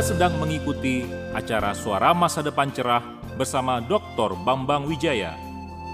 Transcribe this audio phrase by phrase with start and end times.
[0.00, 1.04] Sedang mengikuti
[1.36, 3.04] acara Suara Masa Depan Cerah
[3.36, 4.32] bersama Dr.
[4.48, 5.36] Bambang Wijaya.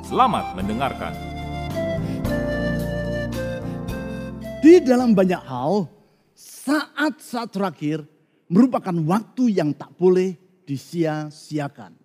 [0.06, 1.10] Selamat mendengarkan.
[4.62, 5.90] Di dalam banyak hal,
[6.38, 8.06] saat-saat terakhir
[8.46, 11.98] merupakan waktu yang tak boleh disia-siakan.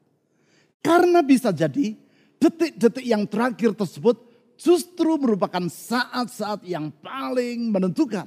[0.82, 1.94] Karena bisa jadi
[2.42, 4.18] detik-detik yang terakhir tersebut
[4.58, 8.26] justru merupakan saat-saat yang paling menentukan.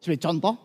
[0.00, 0.56] Sebagai contoh,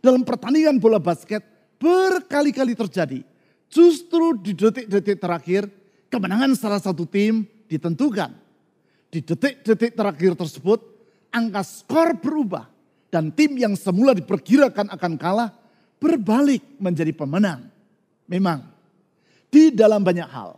[0.00, 1.49] dalam pertandingan bola basket
[1.80, 3.24] berkali-kali terjadi.
[3.72, 5.64] Justru di detik-detik terakhir
[6.12, 8.36] kemenangan salah satu tim ditentukan.
[9.10, 10.78] Di detik-detik terakhir tersebut
[11.32, 12.68] angka skor berubah.
[13.10, 15.50] Dan tim yang semula diperkirakan akan kalah
[15.98, 17.66] berbalik menjadi pemenang.
[18.30, 18.62] Memang
[19.50, 20.54] di dalam banyak hal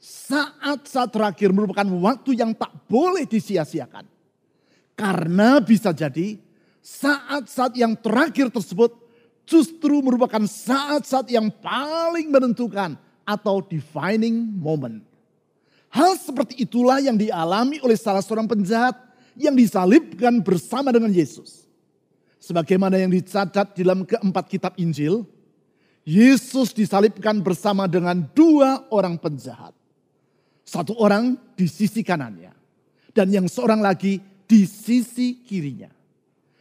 [0.00, 4.06] saat-saat terakhir merupakan waktu yang tak boleh disia-siakan.
[4.96, 6.40] Karena bisa jadi
[6.80, 8.96] saat-saat yang terakhir tersebut
[9.50, 12.94] justru merupakan saat-saat yang paling menentukan
[13.26, 15.02] atau defining moment.
[15.90, 18.94] Hal seperti itulah yang dialami oleh salah seorang penjahat
[19.34, 21.66] yang disalibkan bersama dengan Yesus.
[22.38, 25.26] Sebagaimana yang dicatat dalam keempat kitab Injil,
[26.06, 29.74] Yesus disalibkan bersama dengan dua orang penjahat.
[30.62, 32.54] Satu orang di sisi kanannya
[33.10, 35.90] dan yang seorang lagi di sisi kirinya.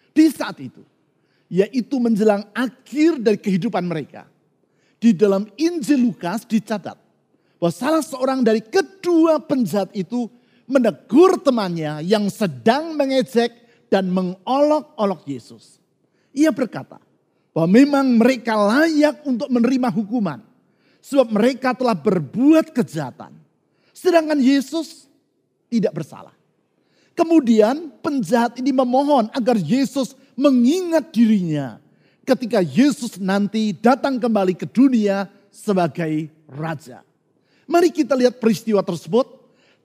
[0.09, 0.81] Di saat itu,
[1.49, 4.29] yaitu menjelang akhir dari kehidupan mereka.
[5.01, 6.95] Di dalam Injil Lukas dicatat
[7.57, 10.29] bahwa salah seorang dari kedua penjahat itu
[10.69, 13.51] menegur temannya yang sedang mengejek
[13.89, 15.81] dan mengolok-olok Yesus.
[16.29, 17.01] Ia berkata
[17.49, 20.39] bahwa memang mereka layak untuk menerima hukuman
[21.01, 23.33] sebab mereka telah berbuat kejahatan.
[23.91, 25.09] Sedangkan Yesus
[25.67, 26.35] tidak bersalah.
[27.17, 31.83] Kemudian penjahat ini memohon agar Yesus mengingat dirinya
[32.23, 37.03] ketika Yesus nanti datang kembali ke dunia sebagai raja.
[37.67, 39.27] Mari kita lihat peristiwa tersebut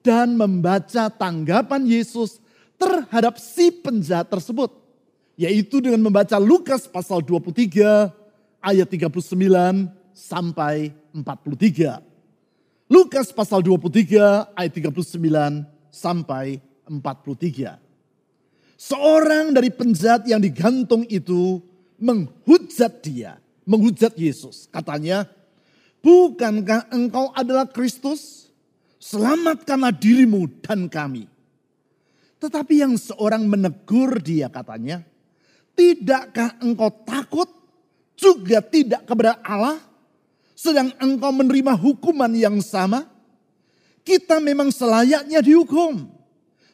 [0.06, 2.38] dan membaca tanggapan Yesus
[2.78, 4.70] terhadap si penjahat tersebut.
[5.34, 8.14] Yaitu dengan membaca Lukas pasal 23
[8.62, 9.34] ayat 39
[10.14, 11.98] sampai 43.
[12.86, 15.18] Lukas pasal 23 ayat 39
[15.90, 17.83] sampai 43.
[18.84, 21.56] Seorang dari penjahat yang digantung itu
[21.96, 24.68] menghujat dia, menghujat Yesus.
[24.68, 25.24] Katanya,
[26.04, 28.52] bukankah engkau adalah Kristus?
[29.00, 31.24] Selamatkanlah dirimu dan kami.
[32.36, 35.00] Tetapi yang seorang menegur dia katanya,
[35.72, 37.48] tidakkah engkau takut
[38.20, 39.80] juga tidak kepada Allah?
[40.52, 43.08] Sedang engkau menerima hukuman yang sama?
[44.04, 46.13] Kita memang selayaknya dihukum.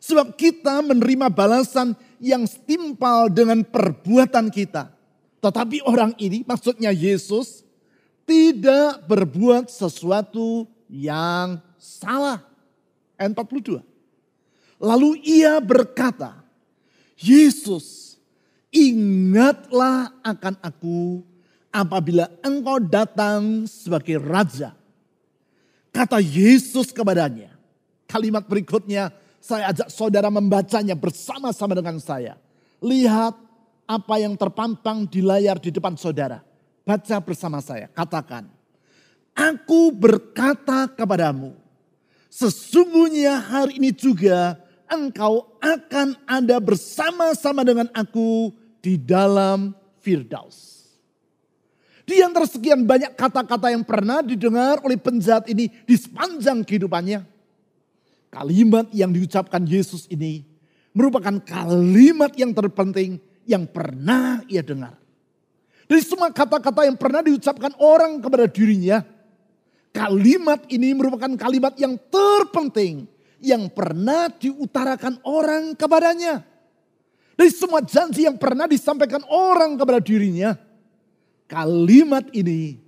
[0.00, 4.88] Sebab kita menerima balasan yang setimpal dengan perbuatan kita.
[5.40, 7.64] Tetapi orang ini maksudnya Yesus
[8.24, 12.44] tidak berbuat sesuatu yang salah.
[13.20, 13.84] Ayat 42.
[14.80, 16.40] Lalu ia berkata,
[17.20, 18.16] Yesus
[18.72, 21.20] ingatlah akan aku
[21.68, 24.72] apabila engkau datang sebagai raja.
[25.92, 27.52] Kata Yesus kepadanya.
[28.08, 32.36] Kalimat berikutnya saya ajak saudara membacanya bersama-sama dengan saya.
[32.84, 33.34] Lihat
[33.88, 36.44] apa yang terpampang di layar di depan saudara.
[36.84, 37.88] Baca bersama saya.
[37.88, 38.46] Katakan.
[39.32, 41.56] Aku berkata kepadamu.
[42.28, 48.52] Sesungguhnya hari ini juga engkau akan ada bersama-sama dengan aku
[48.84, 49.72] di dalam
[50.04, 50.84] Firdaus.
[52.04, 57.39] Di antara sekian banyak kata-kata yang pernah didengar oleh penjahat ini di sepanjang kehidupannya
[58.30, 60.46] Kalimat yang diucapkan Yesus ini
[60.94, 64.94] merupakan kalimat yang terpenting yang pernah ia dengar.
[65.90, 69.02] Dari semua kata-kata yang pernah diucapkan orang kepada dirinya,
[69.90, 73.10] kalimat ini merupakan kalimat yang terpenting
[73.42, 76.46] yang pernah diutarakan orang kepadanya.
[77.34, 80.54] Dari semua janji yang pernah disampaikan orang kepada dirinya,
[81.50, 82.78] kalimat ini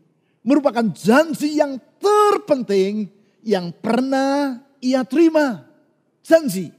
[0.46, 3.10] merupakan janji yang terpenting
[3.42, 5.62] yang pernah ia terima
[6.26, 6.75] janji.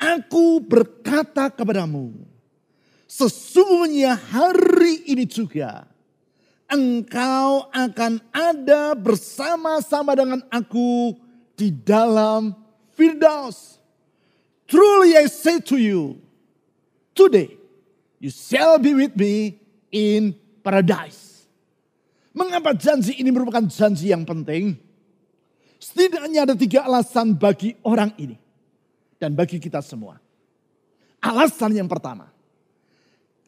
[0.00, 2.10] Aku berkata kepadamu,
[3.06, 5.86] sesungguhnya hari ini juga
[6.66, 11.14] engkau akan ada bersama-sama dengan aku
[11.54, 12.56] di dalam
[12.96, 13.76] Firdaus.
[14.64, 16.16] Truly I say to you,
[17.12, 17.60] today
[18.22, 19.60] you shall be with me
[19.92, 20.32] in
[20.64, 21.44] paradise.
[22.32, 24.78] Mengapa janji ini merupakan janji yang penting?
[25.80, 28.36] Setidaknya ada tiga alasan bagi orang ini.
[29.16, 30.20] Dan bagi kita semua.
[31.24, 32.28] Alasan yang pertama.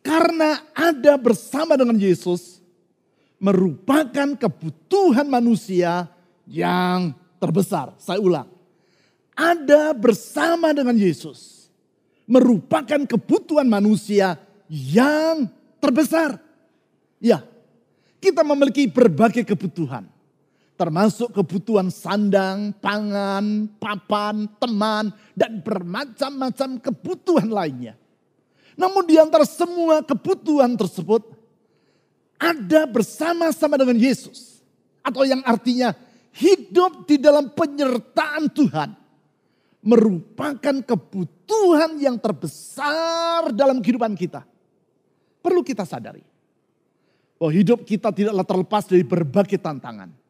[0.00, 2.61] Karena ada bersama dengan Yesus.
[3.43, 6.06] merupakan kebutuhan manusia
[6.46, 7.11] yang
[7.43, 7.90] terbesar.
[7.99, 8.46] Saya ulang.
[9.34, 11.62] Ada bersama dengan Yesus
[12.32, 14.38] merupakan kebutuhan manusia
[14.70, 15.50] yang
[15.82, 16.38] terbesar.
[17.19, 17.43] Ya,
[18.23, 20.12] kita memiliki berbagai kebutuhan.
[20.72, 27.94] Termasuk kebutuhan sandang, pangan, papan, teman, dan bermacam-macam kebutuhan lainnya.
[28.74, 31.22] Namun di antara semua kebutuhan tersebut,
[32.40, 34.64] ada bersama-sama dengan Yesus.
[35.04, 35.92] Atau yang artinya
[36.34, 38.90] hidup di dalam penyertaan Tuhan.
[39.82, 44.46] Merupakan kebutuhan yang terbesar dalam kehidupan kita.
[45.42, 46.22] Perlu kita sadari.
[47.34, 50.21] Bahwa hidup kita tidaklah terlepas dari berbagai tantangan.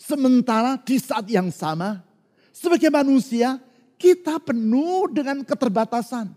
[0.00, 2.00] Sementara di saat yang sama,
[2.56, 3.60] sebagai manusia,
[4.00, 6.32] kita penuh dengan keterbatasan.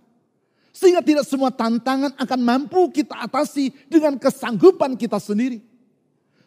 [0.76, 5.64] Sehingga tidak semua tantangan akan mampu kita atasi dengan kesanggupan kita sendiri.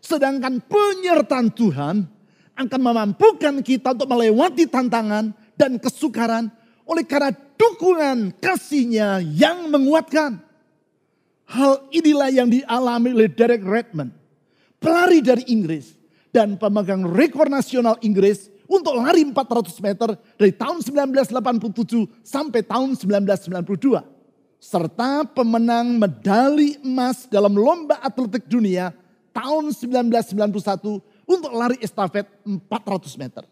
[0.04, 2.04] Sedangkan penyertaan Tuhan
[2.52, 6.52] akan memampukan kita untuk melewati tantangan dan kesukaran
[6.84, 10.36] oleh karena dukungan kasihnya yang menguatkan.
[11.48, 14.12] Hal inilah yang dialami oleh Derek Redmond,
[14.82, 15.95] pelari dari Inggris
[16.36, 24.04] dan pemegang rekor nasional Inggris untuk lari 400 meter dari tahun 1987 sampai tahun 1992
[24.60, 28.92] serta pemenang medali emas dalam lomba atletik dunia
[29.32, 32.60] tahun 1991 untuk lari estafet 400
[33.16, 33.48] meter.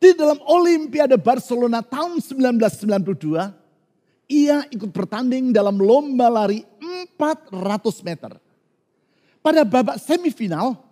[0.00, 6.64] Di dalam Olimpiade Barcelona tahun 1992, ia ikut bertanding dalam lomba lari
[7.16, 8.36] 400 meter.
[9.40, 10.85] Pada babak semifinal,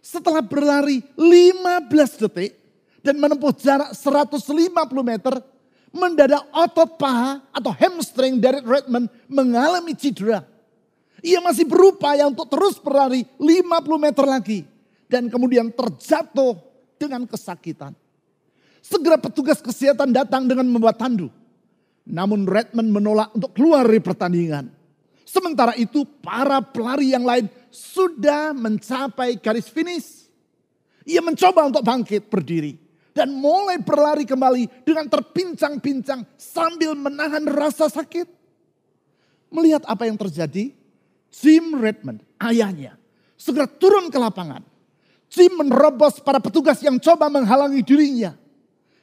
[0.00, 2.56] setelah berlari 15 detik
[3.00, 4.72] dan menempuh jarak 150
[5.04, 5.34] meter,
[5.92, 10.44] mendadak otot paha atau hamstring dari Redmond mengalami cedera.
[11.20, 13.60] Ia masih berupaya untuk terus berlari 50
[14.00, 14.60] meter lagi.
[15.10, 16.56] Dan kemudian terjatuh
[16.96, 17.92] dengan kesakitan.
[18.80, 21.28] Segera petugas kesehatan datang dengan membawa tandu.
[22.08, 24.79] Namun Redmond menolak untuk keluar dari pertandingan.
[25.30, 30.26] Sementara itu para pelari yang lain sudah mencapai garis finish.
[31.06, 32.74] Ia mencoba untuk bangkit berdiri
[33.14, 38.26] dan mulai berlari kembali dengan terpincang-pincang sambil menahan rasa sakit.
[39.54, 40.74] Melihat apa yang terjadi,
[41.30, 42.98] Jim Redmond, ayahnya,
[43.38, 44.66] segera turun ke lapangan.
[45.30, 48.34] Jim menerobos para petugas yang coba menghalangi dirinya.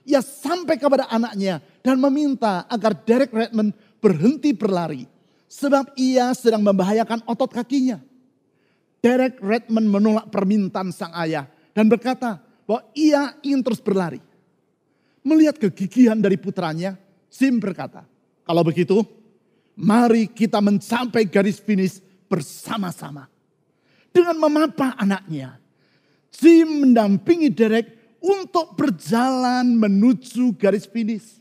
[0.04, 3.72] Ia sampai kepada anaknya dan meminta agar Derek Redmond
[4.04, 5.17] berhenti berlari.
[5.48, 8.04] Sebab ia sedang membahayakan otot kakinya.
[9.00, 14.20] Derek Redmond menolak permintaan sang ayah dan berkata, bahwa ia ingin terus berlari.
[15.24, 17.00] Melihat kegigihan dari putranya,
[17.32, 18.04] Sim berkata,
[18.44, 19.04] kalau begitu
[19.76, 23.32] mari kita mencapai garis finish bersama-sama.
[24.12, 25.60] Dengan memapah anaknya,
[26.32, 31.40] Sim mendampingi Derek untuk berjalan menuju garis finish.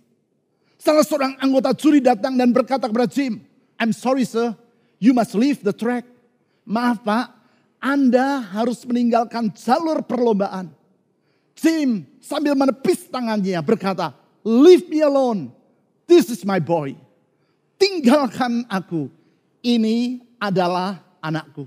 [0.77, 3.43] Salah seorang anggota juri datang dan berkata kepada Jim,
[3.77, 4.57] I'm sorry sir,
[4.99, 6.05] you must leave the track.
[6.67, 7.31] Maaf pak,
[7.79, 10.73] Anda harus meninggalkan jalur perlombaan.
[11.57, 14.13] Jim sambil menepis tangannya berkata,
[14.45, 15.55] leave me alone.
[16.05, 16.95] This is my boy.
[17.77, 19.09] Tinggalkan aku.
[19.61, 21.67] Ini adalah anakku.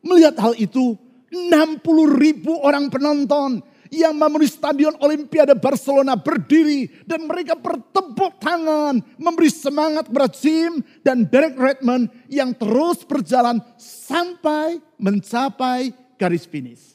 [0.00, 0.96] Melihat hal itu,
[1.30, 1.80] 60
[2.18, 10.06] ribu orang penonton yang memenuhi stadion Olimpiade Barcelona berdiri dan mereka bertepuk tangan memberi semangat
[10.06, 16.94] kepada Jim dan Derek Redmond yang terus berjalan sampai mencapai garis finish.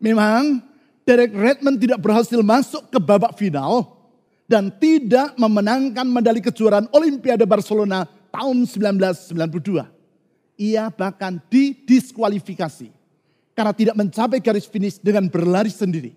[0.00, 0.64] Memang
[1.04, 4.00] Derek Redmond tidak berhasil masuk ke babak final
[4.48, 9.84] dan tidak memenangkan medali kejuaraan Olimpiade Barcelona tahun 1992.
[10.56, 13.03] Ia bahkan didiskualifikasi
[13.54, 16.12] karena tidak mencapai garis finish dengan berlari sendiri,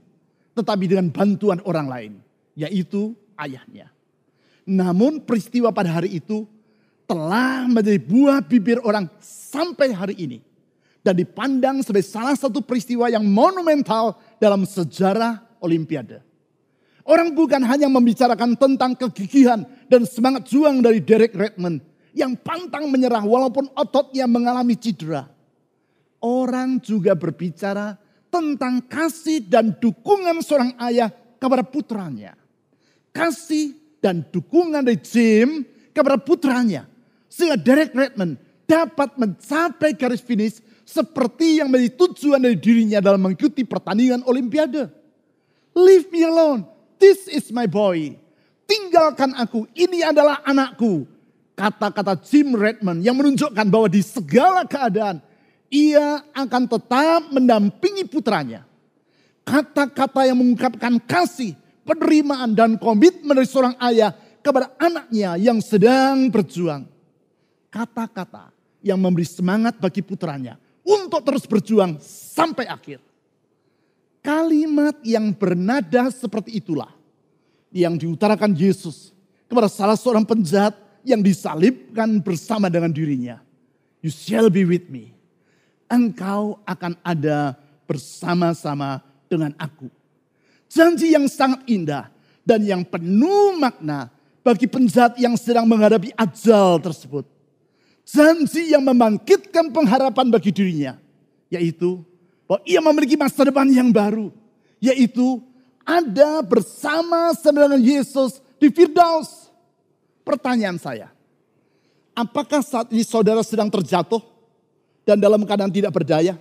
[0.57, 2.13] tetapi dengan bantuan orang lain,
[2.57, 3.93] yaitu ayahnya.
[4.67, 6.43] Namun peristiwa pada hari itu
[7.07, 10.37] telah menjadi buah bibir orang sampai hari ini
[11.07, 16.19] dan dipandang sebagai salah satu peristiwa yang monumental dalam sejarah Olimpiade.
[17.07, 21.79] Orang bukan hanya membicarakan tentang kegigihan dan semangat juang dari Derek Redmond
[22.11, 25.31] yang pantang menyerah walaupun ototnya mengalami cedera.
[26.17, 27.97] Orang juga berbicara
[28.33, 32.33] tentang kasih dan dukungan seorang ayah kepada putranya.
[33.13, 36.85] Kasih dan dukungan dari Jim kepada putranya.
[37.29, 43.67] Sehingga Derek Redmond dapat mencapai garis finish seperti yang menjadi tujuan dari dirinya dalam mengikuti
[43.67, 44.87] pertandingan olimpiade.
[45.77, 46.65] Leave me alone.
[46.97, 48.17] This is my boy.
[48.65, 49.69] Tinggalkan aku.
[49.77, 51.05] Ini adalah anakku.
[51.57, 55.21] Kata-kata Jim Redmond yang menunjukkan bahwa di segala keadaan
[55.67, 58.63] ia akan tetap mendampingi putranya.
[59.47, 61.55] Kata-kata yang mengungkapkan kasih,
[61.87, 64.11] penerimaan dan komitmen dari seorang ayah
[64.43, 66.83] kepada anaknya yang sedang berjuang.
[67.71, 68.51] Kata-kata
[68.83, 72.99] yang memberi semangat bagi putranya untuk terus berjuang sampai akhir.
[74.23, 76.91] Kalimat yang bernada seperti itulah
[77.71, 79.15] yang diutarakan Yesus
[79.47, 80.75] kepada salah seorang penjahat
[81.07, 83.39] yang disalibkan bersama dengan dirinya.
[84.03, 85.16] You shall be with me.
[85.87, 87.55] Engkau akan ada
[87.87, 88.99] bersama-sama
[89.31, 89.87] dengan aku.
[90.67, 92.11] Janji yang sangat indah
[92.43, 94.11] dan yang penuh makna
[94.43, 97.23] bagi penjahat yang sedang menghadapi ajal tersebut.
[98.07, 100.95] Janji yang membangkitkan pengharapan bagi dirinya.
[101.47, 102.03] Yaitu
[102.47, 104.31] bahwa ia memiliki masa depan yang baru.
[104.79, 105.43] Yaitu
[105.87, 109.47] ada bersama dengan Yesus di Firdaus.
[110.27, 111.07] Pertanyaan saya,
[112.11, 114.19] apakah saat ini saudara sedang terjatuh
[115.07, 116.35] dan dalam keadaan tidak berdaya?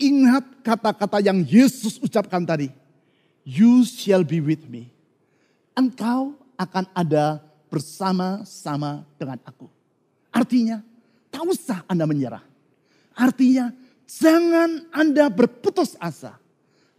[0.00, 2.72] Ingat kata-kata yang Yesus ucapkan tadi.
[3.44, 4.88] You shall be with me.
[5.76, 9.68] Engkau akan ada bersama-sama dengan aku.
[10.32, 10.80] Artinya,
[11.28, 12.40] tak usah Anda menyerah.
[13.12, 13.68] Artinya,
[14.08, 16.40] jangan Anda berputus asa.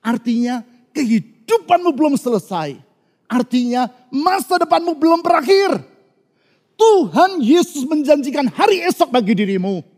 [0.05, 0.61] Artinya,
[0.93, 2.77] kehidupanmu belum selesai.
[3.27, 5.83] Artinya masa depanmu belum berakhir.
[6.77, 9.96] Tuhan Yesus menjanjikan hari esok bagi dirimu.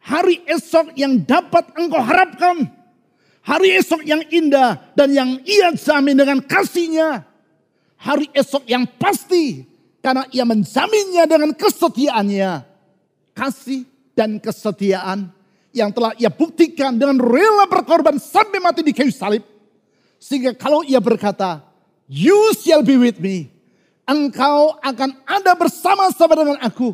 [0.00, 2.68] Hari esok yang dapat engkau harapkan.
[3.44, 7.24] Hari esok yang indah dan yang ia jamin dengan kasihnya.
[8.00, 9.64] Hari esok yang pasti
[10.00, 12.64] karena ia menjaminnya dengan kesetiaannya.
[13.36, 13.84] Kasih
[14.16, 15.32] dan kesetiaan
[15.72, 19.44] yang telah ia buktikan dengan rela berkorban sampai mati di kayu salib.
[20.20, 21.64] Sehingga kalau ia berkata,
[22.10, 23.48] You shall be with me.
[24.04, 26.92] Engkau akan ada bersama-sama dengan aku.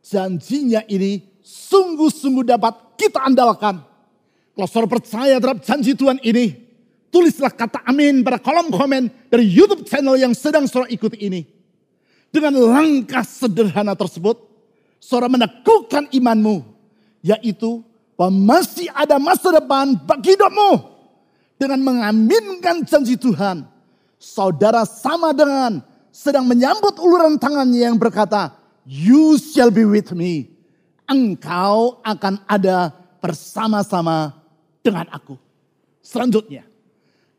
[0.00, 3.82] Janjinya ini sungguh-sungguh dapat kita andalkan.
[4.54, 6.54] Kalau saudara percaya terhadap janji Tuhan ini,
[7.10, 11.42] tulislah kata amin pada kolom komen dari YouTube channel yang sedang saudara ikuti ini.
[12.30, 14.38] Dengan langkah sederhana tersebut,
[15.02, 16.62] saudara meneguhkan imanmu,
[17.26, 17.82] yaitu
[18.14, 20.86] bahwa masih ada masa depan bagi hidupmu.
[21.60, 23.66] Dengan mengaminkan janji Tuhan,
[24.16, 28.54] saudara sama dengan sedang menyambut uluran tangannya yang berkata,
[28.84, 30.59] You shall be with me.
[31.10, 34.38] Engkau akan ada bersama-sama
[34.78, 35.34] dengan aku.
[35.98, 36.62] Selanjutnya,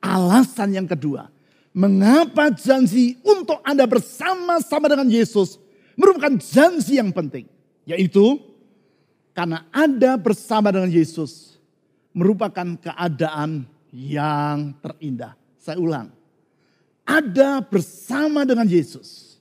[0.04, 1.32] alasan yang kedua.
[1.72, 5.56] Mengapa janji untuk Anda bersama-sama dengan Yesus
[5.96, 7.48] merupakan janji yang penting.
[7.88, 8.44] Yaitu
[9.32, 11.56] karena Anda bersama dengan Yesus
[12.12, 15.40] merupakan keadaan yang terindah.
[15.56, 16.12] Saya ulang
[17.12, 19.36] ada bersama dengan Yesus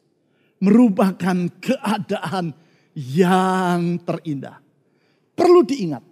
[0.60, 2.52] merupakan keadaan
[2.94, 4.58] yang terindah.
[5.36, 6.04] Perlu diingat,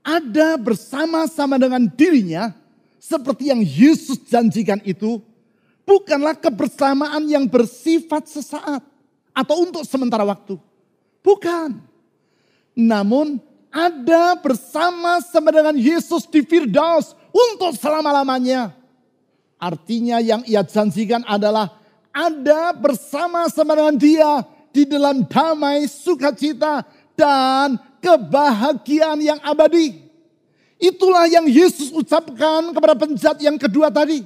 [0.00, 2.56] ada bersama-sama dengan dirinya
[2.96, 5.20] seperti yang Yesus janjikan itu
[5.84, 8.80] bukanlah kebersamaan yang bersifat sesaat
[9.34, 10.56] atau untuk sementara waktu.
[11.20, 11.80] Bukan.
[12.72, 18.72] Namun ada bersama-sama dengan Yesus di Firdaus untuk selama-lamanya.
[19.60, 21.76] Artinya yang ia janjikan adalah
[22.10, 24.30] ada bersama-sama dengan dia
[24.70, 30.10] di dalam damai, sukacita, dan kebahagiaan yang abadi.
[30.80, 34.24] Itulah yang Yesus ucapkan kepada penjahat yang kedua tadi.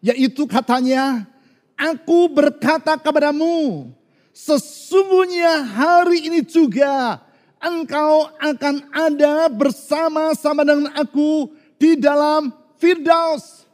[0.00, 1.28] Yaitu katanya,
[1.76, 3.92] aku berkata kepadamu,
[4.32, 7.20] sesungguhnya hari ini juga
[7.60, 13.64] engkau akan ada bersama-sama dengan aku di dalam Firdaus.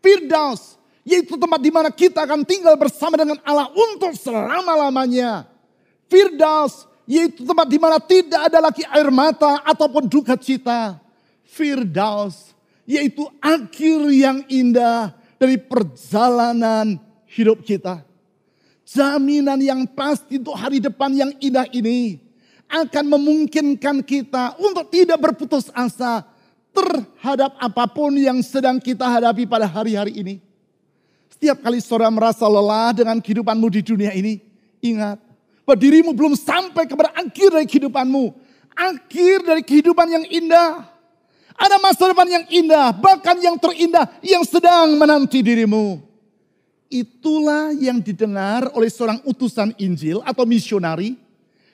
[0.00, 0.77] Firdaus,
[1.08, 5.48] yaitu tempat di mana kita akan tinggal bersama dengan Allah untuk selama-lamanya.
[6.04, 11.00] Firdaus, yaitu tempat di mana tidak ada lagi air mata ataupun duka cita.
[11.48, 12.52] Firdaus,
[12.84, 18.04] yaitu akhir yang indah dari perjalanan hidup kita.
[18.84, 22.20] Jaminan yang pasti untuk hari depan yang indah ini
[22.68, 26.24] akan memungkinkan kita untuk tidak berputus asa
[26.72, 30.47] terhadap apa pun yang sedang kita hadapi pada hari-hari ini.
[31.28, 34.40] Setiap kali saudara merasa lelah dengan kehidupanmu di dunia ini,
[34.80, 35.20] ingat
[35.68, 38.32] bahwa dirimu belum sampai kepada akhir dari kehidupanmu.
[38.72, 40.88] Akhir dari kehidupan yang indah.
[41.58, 46.00] Ada masa depan yang indah, bahkan yang terindah yang sedang menanti dirimu.
[46.88, 51.20] Itulah yang didengar oleh seorang utusan Injil atau misionari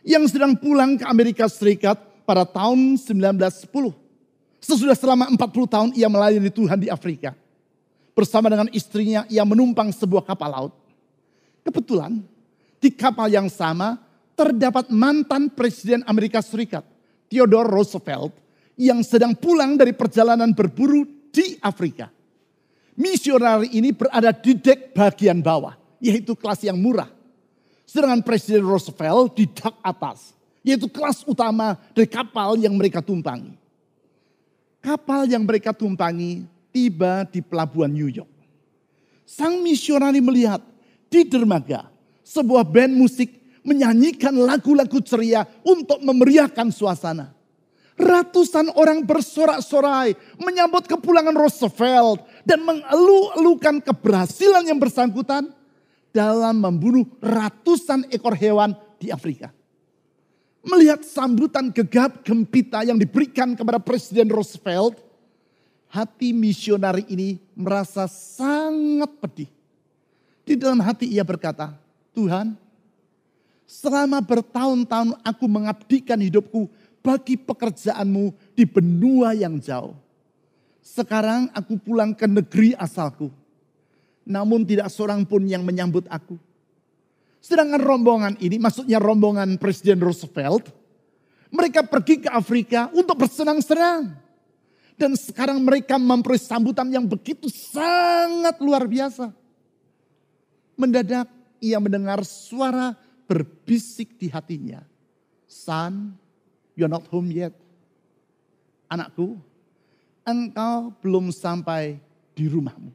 [0.03, 3.71] yang sedang pulang ke Amerika Serikat pada tahun 1910.
[4.59, 5.39] Sesudah selama 40
[5.71, 7.37] tahun ia melayani Tuhan di Afrika.
[8.15, 10.75] Bersama dengan istrinya ia menumpang sebuah kapal laut.
[11.67, 12.23] Kebetulan
[12.79, 13.99] di kapal yang sama
[14.39, 16.87] terdapat mantan Presiden Amerika Serikat.
[17.27, 18.31] Theodore Roosevelt
[18.79, 21.03] yang sedang pulang dari perjalanan berburu
[21.35, 22.11] di Afrika.
[22.95, 27.11] Misionari ini berada di dek bagian bawah, yaitu kelas yang murah.
[27.83, 30.31] Sedangkan Presiden Roosevelt di dak atas,
[30.63, 33.59] yaitu kelas utama dari kapal yang mereka tumpangi.
[34.79, 38.27] Kapal yang mereka tumpangi tiba di pelabuhan New York.
[39.23, 40.59] Sang misionari melihat
[41.07, 41.87] di dermaga
[42.27, 43.31] sebuah band musik
[43.63, 47.31] menyanyikan lagu-lagu ceria untuk memeriahkan suasana.
[47.95, 55.47] Ratusan orang bersorak-sorai menyambut kepulangan Roosevelt dan mengeluh-elukan keberhasilan yang bersangkutan
[56.11, 59.55] dalam membunuh ratusan ekor hewan di Afrika.
[60.67, 64.99] Melihat sambutan gegap gempita yang diberikan kepada Presiden Roosevelt,
[65.95, 69.51] hati misionari ini merasa sangat pedih.
[70.43, 71.79] Di dalam hati ia berkata,
[72.11, 72.59] Tuhan,
[73.65, 76.69] Selama bertahun-tahun aku mengabdikan hidupku
[77.01, 79.97] bagi pekerjaanmu di benua yang jauh.
[80.85, 83.33] Sekarang aku pulang ke negeri asalku.
[84.25, 86.37] Namun tidak seorang pun yang menyambut aku.
[87.41, 90.69] Sedangkan rombongan ini, maksudnya rombongan Presiden Roosevelt,
[91.53, 94.24] mereka pergi ke Afrika untuk bersenang-senang.
[94.95, 99.35] Dan sekarang mereka memperoleh sambutan yang begitu sangat luar biasa.
[100.79, 101.27] Mendadak
[101.59, 102.95] ia mendengar suara
[103.27, 104.87] berbisik di hatinya.
[105.51, 106.15] Son,
[106.79, 107.55] you're not home yet.
[108.87, 109.41] Anakku,
[110.23, 111.99] engkau belum sampai
[112.37, 112.95] di rumahmu.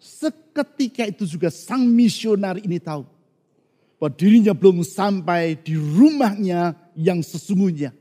[0.00, 3.04] Seketika itu juga sang misionaris ini tahu
[4.00, 7.92] bahwa dirinya belum sampai di rumahnya yang sesungguhnya.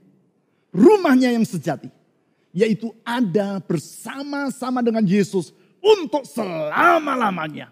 [0.71, 1.98] Rumahnya yang sejati.
[2.49, 7.69] Yaitu ada bersama-sama dengan Yesus untuk selama-lamanya.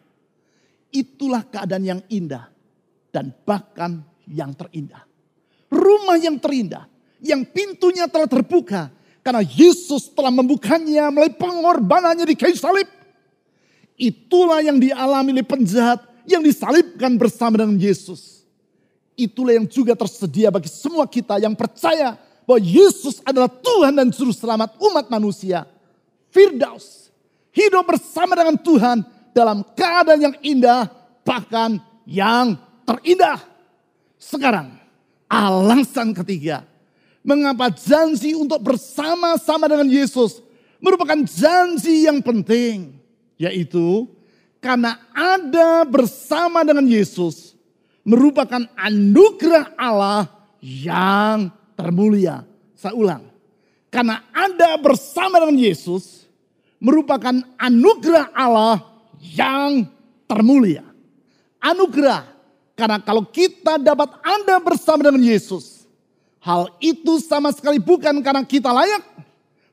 [0.93, 2.47] Itulah keadaan yang indah
[3.12, 5.04] dan bahkan yang terindah.
[5.67, 6.88] Rumah yang terindah,
[7.19, 8.93] yang pintunya telah terbuka
[9.25, 12.88] karena Yesus telah membukanya melalui pengorbanannya di kayu salib.
[13.97, 18.45] Itulah yang dialami oleh penjahat yang disalibkan bersama dengan Yesus.
[19.17, 22.13] Itulah yang juga tersedia bagi semua kita yang percaya
[22.47, 25.67] bahwa Yesus adalah Tuhan dan Juru Selamat umat manusia.
[26.31, 27.12] Firdaus,
[27.51, 29.03] hidup bersama dengan Tuhan
[29.36, 30.88] dalam keadaan yang indah,
[31.27, 31.75] bahkan
[32.07, 32.55] yang
[32.88, 33.43] terindah.
[34.15, 34.79] Sekarang
[35.27, 36.63] alasan ketiga.
[37.27, 40.39] Mengapa janji untuk bersama-sama dengan Yesus
[40.79, 42.95] merupakan janji yang penting.
[43.36, 44.07] Yaitu
[44.63, 47.60] karena ada bersama dengan Yesus
[48.07, 50.31] merupakan anugerah Allah
[50.63, 52.41] yang termulia.
[52.73, 53.23] Saya ulang.
[53.87, 56.25] Karena ada bersama dengan Yesus
[56.81, 58.83] merupakan anugerah Allah
[59.21, 59.87] yang
[60.27, 60.83] termulia.
[61.61, 62.27] Anugerah
[62.77, 65.89] karena kalau kita dapat ada bersama dengan Yesus,
[66.37, 69.01] hal itu sama sekali bukan karena kita layak,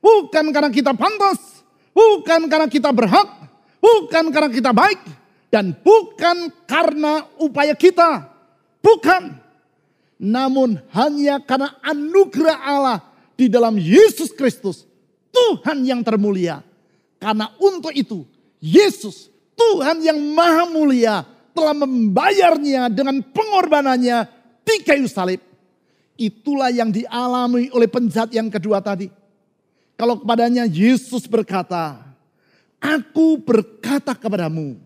[0.01, 1.61] bukan karena kita pantas,
[1.93, 3.29] bukan karena kita berhak,
[3.77, 4.97] bukan karena kita baik,
[5.53, 8.25] dan bukan karena upaya kita.
[8.81, 9.44] Bukan.
[10.15, 12.99] Namun hanya karena anugerah Allah
[13.35, 14.87] di dalam Yesus Kristus,
[15.31, 16.63] Tuhan yang termulia.
[17.19, 18.23] Karena untuk itu,
[18.63, 24.27] Yesus, Tuhan yang maha mulia, telah membayarnya dengan pengorbanannya
[24.63, 25.39] di kayu salib.
[26.15, 29.11] Itulah yang dialami oleh penjahat yang kedua tadi.
[29.95, 32.03] Kalau kepadanya Yesus berkata,
[32.79, 34.77] Aku berkata kepadamu,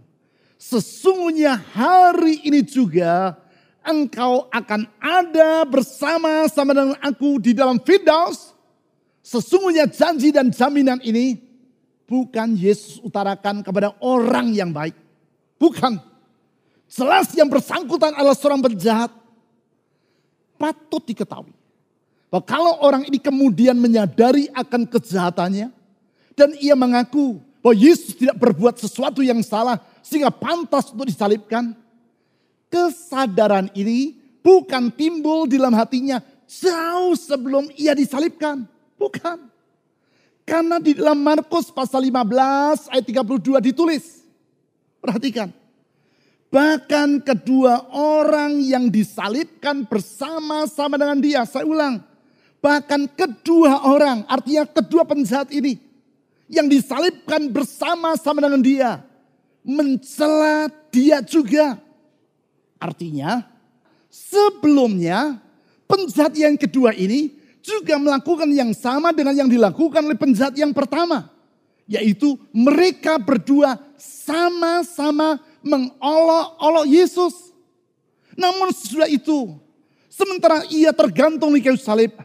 [0.56, 3.36] sesungguhnya hari ini juga
[3.84, 8.54] engkau akan ada bersama-sama dengan aku di dalam Firdaus.
[9.20, 11.38] Sesungguhnya janji dan jaminan ini
[12.10, 14.98] bukan Yesus utarakan kepada orang yang baik.
[15.62, 16.02] Bukan.
[16.89, 19.13] Jelas yang bersangkutan adalah seorang penjahat.
[20.58, 21.54] Patut diketahui.
[22.34, 25.70] Bahwa kalau orang ini kemudian menyadari akan kejahatannya.
[26.34, 29.78] Dan ia mengaku bahwa Yesus tidak berbuat sesuatu yang salah.
[30.02, 31.78] Sehingga pantas untuk disalibkan.
[32.69, 34.13] Kesadaran ini
[34.45, 38.65] bukan timbul di dalam hatinya jauh sebelum ia disalibkan.
[38.97, 39.49] Bukan.
[40.49, 44.25] Karena di dalam Markus pasal 15 ayat 32 ditulis.
[44.97, 45.53] Perhatikan.
[46.49, 51.45] Bahkan kedua orang yang disalibkan bersama-sama dengan dia.
[51.45, 52.01] Saya ulang.
[52.60, 55.77] Bahkan kedua orang, artinya kedua penjahat ini.
[56.49, 58.91] Yang disalibkan bersama-sama dengan dia.
[59.62, 61.77] Mencela dia juga.
[62.80, 63.44] Artinya
[64.08, 65.38] sebelumnya
[65.86, 71.28] penjahat yang kedua ini juga melakukan yang sama dengan yang dilakukan oleh penjahat yang pertama.
[71.89, 77.52] Yaitu mereka berdua sama-sama mengolok-olok Yesus.
[78.39, 79.58] Namun sesudah itu,
[80.08, 82.15] sementara ia tergantung di kayu salib,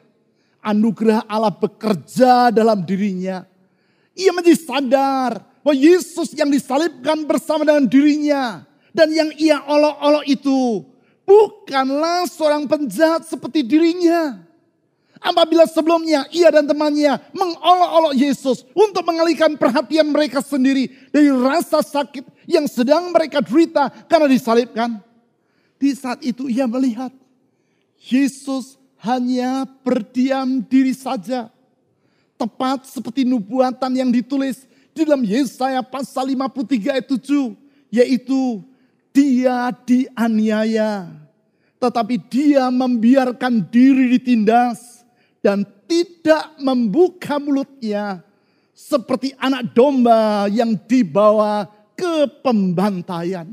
[0.65, 3.45] Anugerah Allah bekerja dalam dirinya.
[4.17, 8.65] Ia menjadi sadar bahwa Yesus yang disalibkan bersama dengan dirinya.
[8.95, 10.87] Dan yang ia olok-olok itu
[11.27, 14.39] bukanlah seorang penjahat seperti dirinya.
[15.19, 22.23] Apabila sebelumnya ia dan temannya mengolok-olok Yesus untuk mengalihkan perhatian mereka sendiri dari rasa sakit
[22.47, 25.01] yang sedang mereka derita karena disalibkan.
[25.81, 27.11] Di saat itu ia melihat
[28.05, 31.49] Yesus hanya berdiam diri saja.
[32.37, 37.57] Tepat seperti nubuatan yang ditulis di dalam Yesaya pasal 53 ayat 7.
[37.89, 38.61] Yaitu
[39.15, 41.09] dia dianiaya.
[41.79, 45.07] Tetapi dia membiarkan diri ditindas
[45.39, 48.25] dan tidak membuka mulutnya
[48.75, 53.47] seperti anak domba yang dibawa ke pembantaian.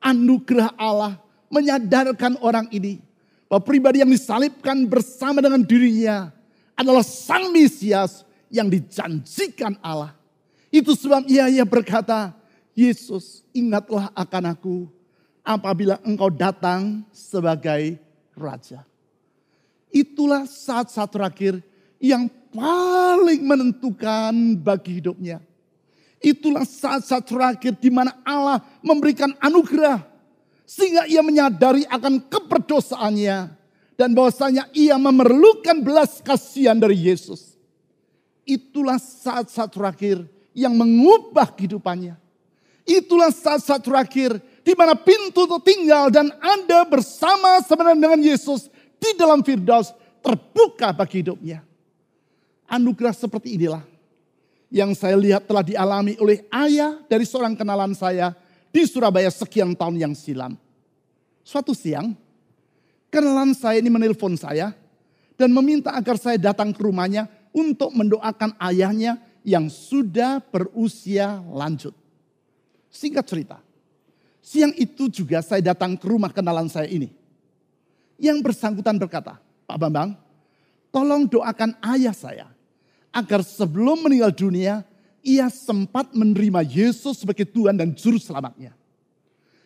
[0.00, 1.20] Anugerah Allah
[1.52, 3.02] menyadarkan orang ini
[3.50, 6.32] bahwa pribadi yang disalibkan bersama dengan dirinya
[6.78, 10.14] adalah sang Mesias yang dijanjikan Allah.
[10.70, 12.34] Itu sebab ia, ia berkata,
[12.74, 14.76] Yesus ingatlah akan aku
[15.46, 18.02] apabila engkau datang sebagai
[18.34, 18.82] Raja.
[19.94, 21.62] Itulah saat-saat terakhir
[22.02, 25.38] yang paling menentukan bagi hidupnya.
[26.18, 30.02] Itulah saat-saat terakhir di mana Allah memberikan anugerah.
[30.66, 33.54] Sehingga ia menyadari akan keperdosaannya.
[33.94, 37.54] Dan bahwasanya ia memerlukan belas kasihan dari Yesus.
[38.42, 42.23] Itulah saat-saat terakhir yang mengubah kehidupannya.
[42.84, 48.68] Itulah saat-saat terakhir di mana pintu tertinggal dan Anda bersama sebenarnya dengan Yesus
[49.00, 51.64] di dalam Firdaus terbuka bagi hidupnya.
[52.68, 53.84] Anugerah seperti inilah
[54.68, 58.36] yang saya lihat telah dialami oleh ayah dari seorang kenalan saya
[58.68, 60.56] di Surabaya sekian tahun yang silam.
[61.44, 62.16] Suatu siang,
[63.12, 64.72] kenalan saya ini menelpon saya
[65.36, 71.94] dan meminta agar saya datang ke rumahnya untuk mendoakan ayahnya yang sudah berusia lanjut.
[72.94, 73.58] Singkat cerita,
[74.38, 77.10] siang itu juga saya datang ke rumah kenalan saya ini.
[78.14, 80.14] Yang bersangkutan berkata, Pak Bambang,
[80.94, 82.46] tolong doakan ayah saya
[83.10, 84.86] agar sebelum meninggal dunia
[85.26, 88.70] ia sempat menerima Yesus sebagai Tuhan dan Juru Selamatnya.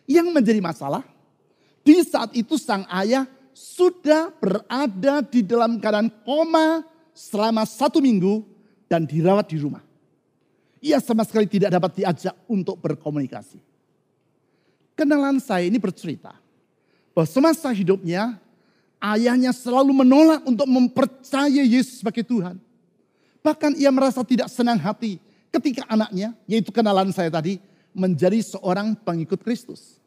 [0.09, 1.05] Yang menjadi masalah,
[1.85, 6.81] di saat itu sang ayah sudah berada di dalam keadaan koma
[7.13, 8.41] selama satu minggu
[8.89, 9.85] dan dirawat di rumah.
[10.79, 13.59] Ia sama sekali tidak dapat diajak untuk berkomunikasi.
[14.95, 16.35] Kenalan saya ini bercerita
[17.15, 18.39] bahwa semasa hidupnya
[18.99, 22.59] ayahnya selalu menolak untuk mempercayai Yesus sebagai Tuhan.
[23.39, 25.19] Bahkan ia merasa tidak senang hati
[25.51, 27.59] ketika anaknya, yaitu kenalan saya tadi,
[27.95, 29.97] menjadi seorang pengikut Kristus.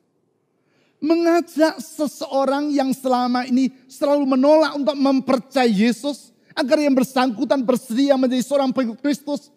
[1.02, 8.44] Mengajak seseorang yang selama ini selalu menolak untuk mempercayai Yesus, agar yang bersangkutan bersedia menjadi
[8.44, 9.48] seorang pengikut Kristus,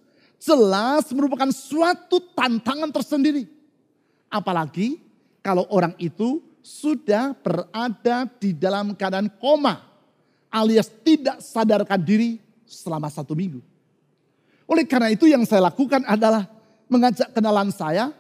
[0.46, 3.50] jelas merupakan suatu tantangan tersendiri.
[4.30, 5.02] Apalagi
[5.42, 9.82] kalau orang itu sudah berada di dalam keadaan koma
[10.54, 13.62] alias tidak sadarkan diri selama satu minggu.
[14.66, 16.50] Oleh karena itu yang saya lakukan adalah
[16.90, 18.14] mengajak kenalan saya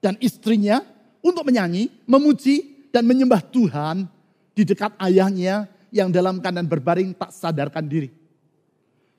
[0.00, 0.80] dan istrinya
[1.20, 4.08] untuk menyanyi, memuji dan menyembah Tuhan
[4.56, 8.08] di dekat ayahnya yang dalam keadaan berbaring tak sadarkan diri.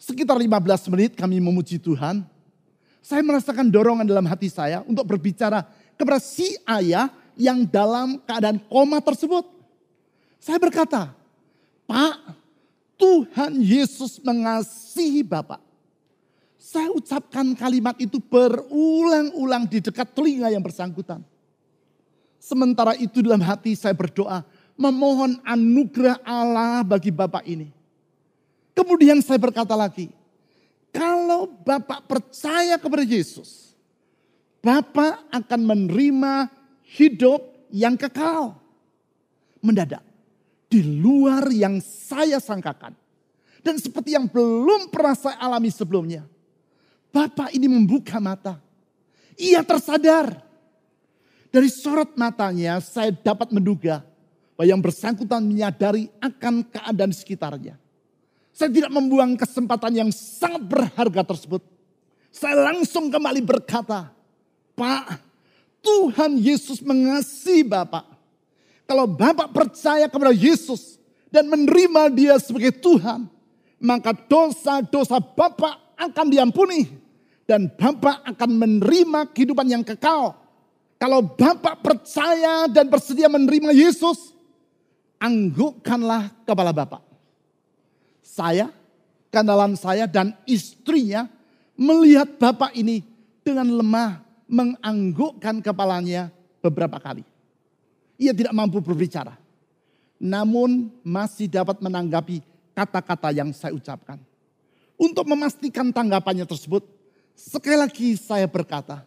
[0.02, 2.26] Sekitar 15 menit kami memuji Tuhan.
[3.04, 5.68] Saya merasakan dorongan dalam hati saya untuk berbicara
[6.00, 9.44] kepada si ayah yang dalam keadaan koma tersebut.
[10.39, 11.12] Saya berkata,
[11.84, 12.16] Pak,
[12.96, 15.60] Tuhan Yesus mengasihi Bapak.
[16.56, 21.20] Saya ucapkan kalimat itu berulang-ulang di dekat telinga yang bersangkutan.
[22.39, 24.48] Sementara itu dalam hati saya berdoa,
[24.80, 27.68] memohon anugerah Allah bagi Bapak ini.
[28.72, 30.08] Kemudian saya berkata lagi,
[30.93, 33.73] kalau Bapak percaya kepada Yesus,
[34.62, 36.47] Bapak akan menerima
[36.93, 37.41] hidup
[37.73, 38.56] yang kekal.
[39.60, 40.06] Mendadak.
[40.69, 42.93] Di luar yang saya sangkakan.
[43.65, 46.29] Dan seperti yang belum pernah saya alami sebelumnya.
[47.10, 48.62] Bapak ini membuka mata.
[49.36, 50.45] Ia tersadar.
[51.49, 54.01] Dari sorot matanya saya dapat menduga
[54.58, 57.83] bahwa yang bersangkutan menyadari akan keadaan sekitarnya.
[58.54, 61.66] Saya tidak membuang kesempatan yang sangat berharga tersebut.
[62.30, 64.13] Saya langsung kembali berkata,
[64.78, 65.06] Pak,
[65.82, 68.06] Tuhan Yesus mengasihi Bapak.
[68.86, 71.02] Kalau Bapak percaya kepada Yesus
[71.34, 73.26] dan menerima dia sebagai Tuhan,
[73.82, 76.89] maka dosa-dosa Bapak akan diampuni
[77.50, 80.38] dan Bapak akan menerima kehidupan yang kekal.
[81.02, 84.32] Kalau Bapak percaya dan bersedia menerima Yesus,
[85.20, 87.12] anggukkanlah kepala Bapak.
[88.34, 88.74] Saya
[89.30, 91.30] kenalan saya dan istrinya
[91.78, 93.06] melihat bapak ini
[93.46, 97.22] dengan lemah menganggukkan kepalanya beberapa kali.
[98.17, 99.38] Ia tidak mampu berbicara.
[100.17, 102.41] Namun masih dapat menanggapi
[102.74, 104.17] kata-kata yang saya ucapkan.
[104.98, 106.86] Untuk memastikan tanggapannya tersebut,
[107.38, 109.06] sekali lagi saya berkata,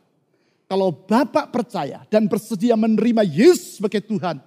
[0.70, 4.38] kalau Bapak percaya dan bersedia menerima Yesus sebagai Tuhan,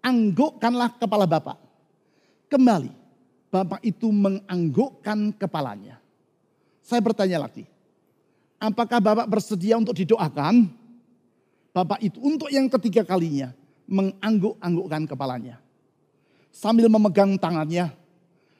[0.00, 1.56] anggukkanlah kepala Bapak.
[2.52, 3.03] Kembali,
[3.54, 6.02] Bapak itu menganggukkan kepalanya.
[6.82, 7.62] Saya bertanya lagi,
[8.58, 10.74] apakah Bapak bersedia untuk didoakan?
[11.70, 13.54] Bapak itu untuk yang ketiga kalinya
[13.86, 15.62] mengangguk-anggukkan kepalanya.
[16.50, 17.94] Sambil memegang tangannya,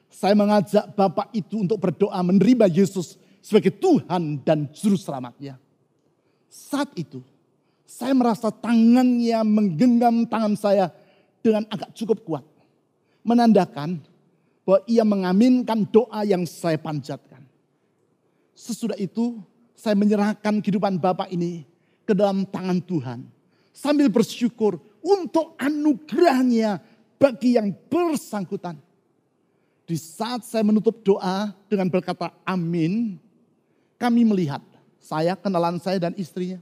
[0.07, 5.59] saya mengajak Bapak itu untuk berdoa menerima Yesus sebagai Tuhan dan Juru Selamatnya.
[6.47, 7.19] Saat itu,
[7.83, 10.87] saya merasa tangannya menggenggam tangan saya
[11.43, 12.45] dengan agak cukup kuat.
[13.27, 14.14] Menandakan
[14.65, 17.45] bahwa ia mengaminkan doa yang saya panjatkan.
[18.57, 19.39] Sesudah itu,
[19.77, 21.69] saya menyerahkan kehidupan Bapak ini
[22.03, 23.19] ke dalam tangan Tuhan.
[23.69, 26.81] Sambil bersyukur untuk anugerahnya
[27.21, 28.81] bagi yang bersangkutan.
[29.85, 33.21] Di saat saya menutup doa dengan berkata amin,
[34.01, 34.65] kami melihat
[34.97, 36.57] saya, kenalan saya dan istrinya.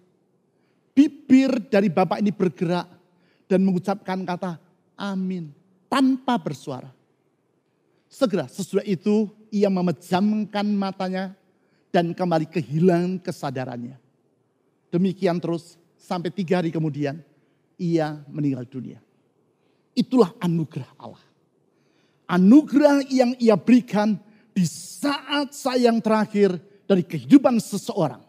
[0.91, 2.85] Bibir dari Bapak ini bergerak
[3.47, 4.59] dan mengucapkan kata
[4.99, 5.55] amin
[5.87, 6.91] tanpa bersuara.
[8.13, 11.33] Segera sesudah itu ia memejamkan matanya
[11.89, 13.97] dan kembali kehilangan kesadarannya.
[14.93, 17.25] Demikian terus sampai tiga hari kemudian
[17.73, 19.01] ia meninggal dunia.
[19.97, 21.25] Itulah anugerah Allah.
[22.29, 24.21] Anugerah yang ia berikan
[24.53, 26.53] di saat saya yang terakhir
[26.85, 28.21] dari kehidupan seseorang.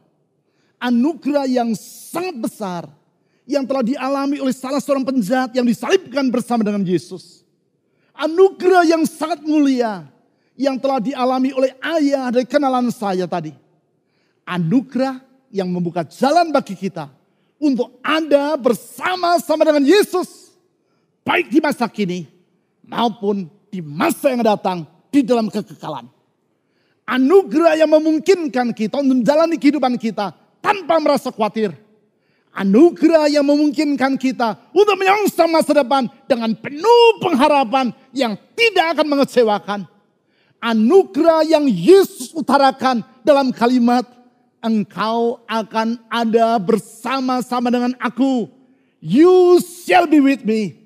[0.81, 2.83] Anugerah yang sangat besar
[3.45, 7.44] yang telah dialami oleh salah seorang penjahat yang disalibkan bersama dengan Yesus
[8.15, 10.07] anugerah yang sangat mulia
[10.55, 13.51] yang telah dialami oleh ayah dari kenalan saya tadi.
[14.47, 15.19] Anugerah
[15.51, 17.11] yang membuka jalan bagi kita
[17.59, 20.55] untuk ada bersama-sama dengan Yesus.
[21.25, 22.29] Baik di masa kini
[22.85, 26.07] maupun di masa yang datang di dalam kekekalan.
[27.05, 31.84] Anugerah yang memungkinkan kita untuk menjalani kehidupan kita tanpa merasa khawatir
[32.55, 39.81] anugerah yang memungkinkan kita untuk menyongsong masa depan dengan penuh pengharapan yang tidak akan mengecewakan.
[40.63, 44.07] Anugerah yang Yesus utarakan dalam kalimat,
[44.65, 48.49] engkau akan ada bersama-sama dengan aku.
[49.05, 50.81] You shall be with me.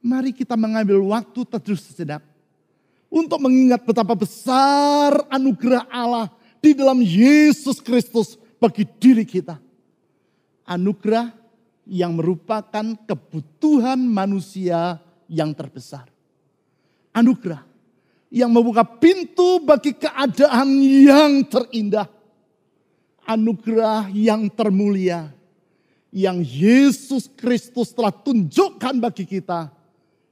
[0.00, 2.24] Mari kita mengambil waktu terus sejenak
[3.12, 6.32] untuk mengingat betapa besar anugerah Allah
[6.64, 9.60] di dalam Yesus Kristus bagi diri kita
[10.66, 11.32] anugerah
[11.88, 16.06] yang merupakan kebutuhan manusia yang terbesar.
[17.10, 17.66] Anugerah
[18.30, 22.06] yang membuka pintu bagi keadaan yang terindah.
[23.26, 25.30] Anugerah yang termulia
[26.10, 29.70] yang Yesus Kristus telah tunjukkan bagi kita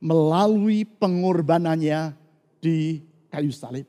[0.02, 2.14] melalui pengorbanannya
[2.58, 3.86] di kayu salib.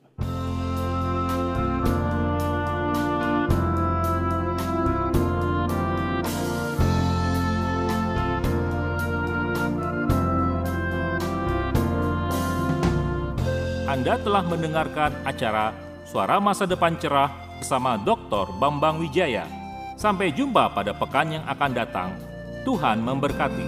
[14.00, 15.76] Anda telah mendengarkan acara
[16.08, 17.28] Suara Masa Depan Cerah
[17.60, 18.48] bersama Dr.
[18.56, 19.44] Bambang Wijaya.
[20.00, 22.16] Sampai jumpa pada pekan yang akan datang.
[22.64, 23.68] Tuhan memberkati.